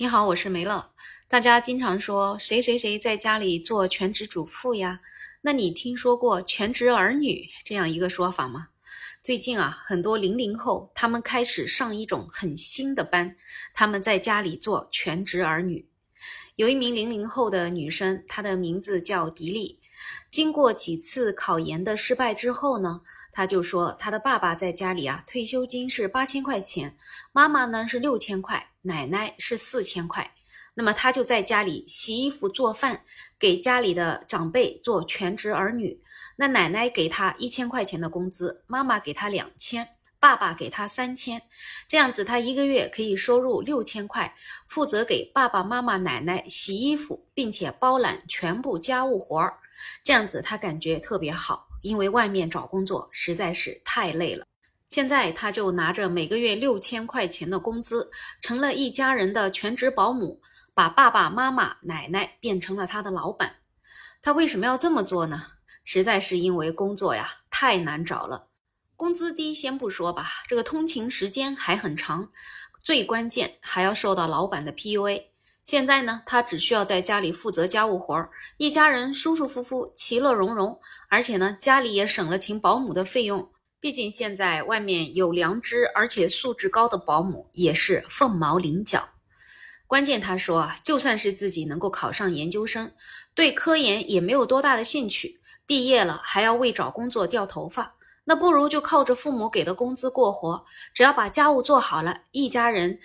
[0.00, 0.92] 你好，我是梅乐。
[1.26, 5.00] 大家经常说谁谁谁在家里做全职主妇呀？
[5.40, 8.68] 那你听说过全职儿女这样一个说法吗？
[9.24, 13.34] 最近啊，很多零零后他们开始上一种很新的班，
[13.74, 15.88] 他们在家里做全职儿女。
[16.54, 19.80] 有一名零零后的女生，她的名字叫迪丽。
[20.30, 23.00] 经过几次考研的失败之后呢，
[23.32, 26.96] 她就说她的爸爸在家里啊，退休金是八千块钱，
[27.32, 28.67] 妈妈呢是六千块。
[28.82, 30.34] 奶奶是四千块，
[30.74, 33.04] 那么他就在家里洗衣服、做饭，
[33.38, 36.00] 给家里的长辈做全职儿女。
[36.36, 39.88] 那奶奶给他一千块钱的工资，妈妈给他两千，
[40.20, 41.42] 爸爸给他三千，
[41.88, 44.32] 这样子他一个月可以收入六千块，
[44.68, 49.58] 负责给爸爸妈妈、奶奶洗衣服，并且包揽全部家务活儿。
[50.04, 54.44] 这样子他感觉特别好，因为外面找工作实在是太累了。
[54.88, 58.10] 现在他就拿着每个月六千块钱的工资，
[58.40, 60.40] 成了一家人的全职保姆，
[60.74, 63.56] 把爸爸妈妈、奶奶变成了他的老板。
[64.22, 65.42] 他为什么要这么做呢？
[65.84, 68.48] 实在是因为工作呀太难找了，
[68.96, 72.30] 工资低先不说吧，这个通勤时间还很长，
[72.82, 75.24] 最关键还要受到老板的 PUA。
[75.64, 83.50] 现在呢，他只需要在家里负责家务活儿，一家人舒舒服服、其乐融融，而且呢，家里也省了请保姆的费用。
[83.80, 89.10] 毕竟现在外面有良知而且素质高的保姆也是凤毛麟角。
[89.86, 92.92] 关键他说啊，就算是自己能够考上研究生，
[93.34, 102.98] 对科研也没有多大的兴趣，毕业了还要为找工作掉头发，那不如就靠着父母给的工资过活，只要把家务做好了，一家人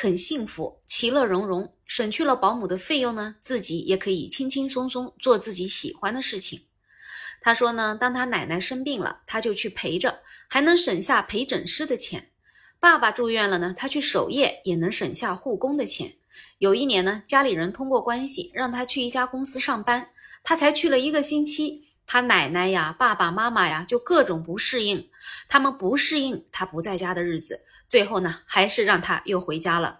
[0.00, 6.62] 很幸福，其乐融融，省去了保姆的费用呢，自己也可以轻轻松松做自己喜欢的事情。
[7.40, 12.28] 他说呢，当他奶奶生病了，他就去陪着，还能省下陪诊师的钱。
[12.78, 16.14] 爸爸住院了呢，他去守夜也能省下护工的钱。
[16.58, 20.10] 有一年呢，家里人通过关系让他去一家公司上班，
[20.42, 25.10] 他才去了一个星期，他奶奶呀、爸爸妈妈呀就各种不适应，
[25.48, 29.99] 他们不适应他不在家的日子，最后呢，还是让他又回家了。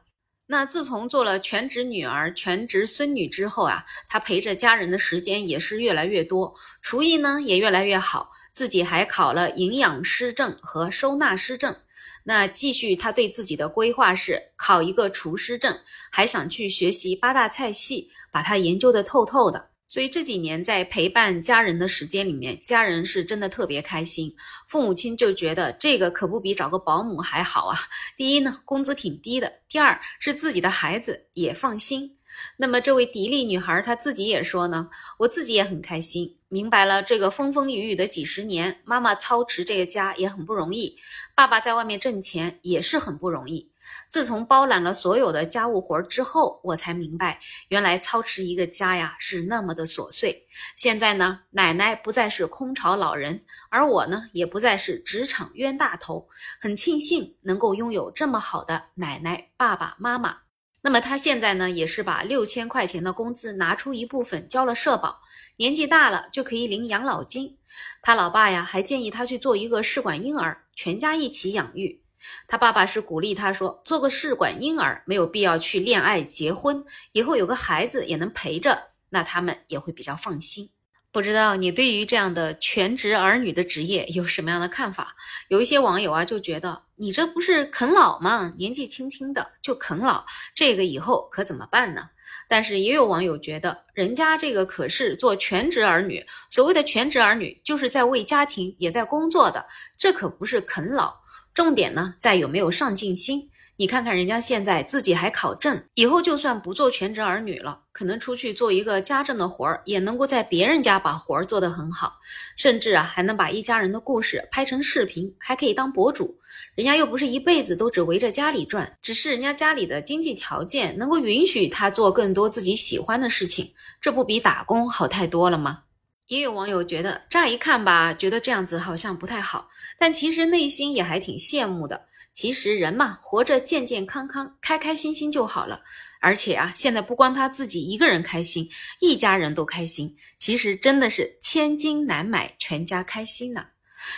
[0.53, 6.53] 那自从做了全职女儿、全职孙女之后啊，她陪着家人的时间也是越来越多，
[6.83, 11.77] 厨艺呢也越来越好，自己还考了营养师证和收纳师证。
[12.25, 15.79] 那继续，她对自己的规划是考一个厨师证，
[16.11, 19.70] 还想去学习八大菜系，把它研究的透透的。
[19.91, 24.33] 所以这几年在陪伴家人的时间里面，家人是真的特别开心。
[24.69, 27.77] 父母亲就觉得这个可不比找个保姆还好啊。
[28.17, 32.17] 第一呢，工资挺低的；第二是自己的孩子也放心。
[32.59, 40.99] 那么这位迪丽女孩她自己也说呢，我自己也很开心，明白了这个风风雨雨的几十年，妈妈操持这个家也很不容易，
[41.33, 43.71] 爸爸在外面挣钱也是很不容易。
[44.09, 50.45] 自从包揽了所有的家务活之后，我才明白，原来操持一个家呀是那么的琐碎。
[50.75, 56.29] 现在呢，奶奶不再是空巢老人，而我呢，也不再是职场冤大头。
[56.61, 60.50] 很庆幸能够拥有这么好的奶奶、爸爸妈妈。
[60.83, 65.21] 那么他现在呢，也是把六千块钱的工资拿出一部分交了社保，
[65.57, 67.59] 年纪大了就可以领养老金。
[68.01, 72.03] 他老爸呀，还建议他去做一个试管婴儿，全家一起养育。
[72.47, 80.71] 他爸爸是鼓励他说：“做个试管婴儿，没有必要去恋爱结婚，以后有个孩子也能陪着，那他们也会比较放心。”
[81.13, 85.17] 不知道你对于这样的全职儿女的职业有什么样的看法？
[85.49, 88.53] 有一些网友啊就觉得你这不是啃老吗？
[88.57, 92.11] 年纪轻轻的就啃老，这个以后可怎么办呢？
[92.47, 99.67] 但是也有网友觉得，人家这个可是做全职儿女，所谓的全职儿女就是在为家庭也在工作的，
[99.99, 101.19] 这可不是啃老。
[101.53, 103.50] 重点呢在有没有上进心。
[103.81, 112.13] 你看看人家现在自己还考证，以后就算不做全职儿女了，可能出去做一个家政的活儿，也能够在别人家把活儿做得很好，
[112.59, 116.39] 甚至啊还能把一家人的故事拍成视频，还可以当博主。
[116.75, 125.85] 人家又不是一辈子都只围着家里转，只是人家家里的经济条件能够允许他做更多自己喜欢的事情，这不比打工好太多了吗？
[126.27, 129.69] 也有网友觉得，乍一看吧，觉得这样子好像不太好，
[129.99, 132.03] 但其实内心也还挺羡慕的。
[132.33, 135.83] 其实人嘛，活着健健康康、开开心心就好了。
[136.23, 138.69] 而且啊，现在不光他自己一个人开心，
[139.01, 143.65] 一家人都开心，其实真的是千金难买全家开心呢。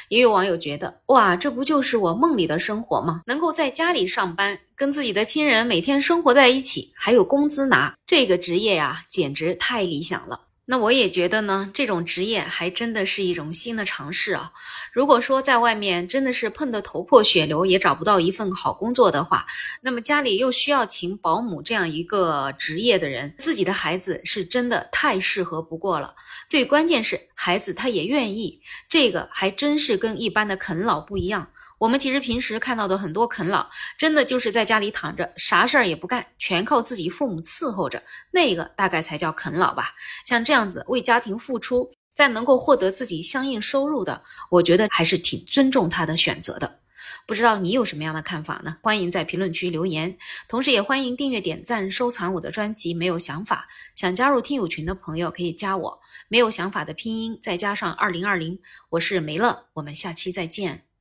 [0.08, 3.22] 也有网友觉得，哇，这不就是我梦里的生活吗？
[3.26, 10.48] 能够在家里上班，跟自己的亲人每天生活在一起，还有工资拿，这个职业呀，简直太理想了。
[10.64, 14.52] 那我也觉得呢，这种职业还真的是一种新的尝试啊。
[14.92, 19.44] 如果说在外面真的是碰得头破血流也找不到一份好工作的话，
[19.80, 26.14] 那么家里又需要请保姆这样一个职业的人，自己的孩子是真的太适合不过了。
[26.48, 31.48] 最关键是孩子他也愿意，这个还真是跟一般的啃老不一样。
[31.78, 33.68] 我们其实平时看到的很多啃老，
[33.98, 38.00] 真的就是在家里躺着，啥事儿也不干，全靠自己父母伺候着，
[38.30, 39.90] 那个大概才叫啃老吧。
[40.24, 46.80] 像这这样子为家庭付出，再能够获得自己相应收入的，我觉得还是挺尊重他的选择的。
[47.26, 48.76] 不知道你有什么样的看法呢？
[48.82, 50.14] 欢迎在评论区留言，
[50.46, 52.92] 同时也欢迎订阅、点赞、收藏我的专辑。
[52.92, 53.66] 没有想法，
[53.96, 56.00] 想加入听友群的朋友可以加我。
[56.28, 58.60] 没有想法的拼音再加上二零二零，
[58.90, 60.91] 我是梅乐，我们下期再见。